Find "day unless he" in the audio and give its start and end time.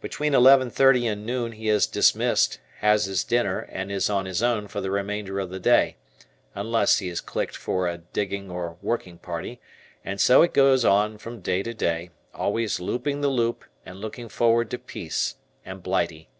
5.60-7.08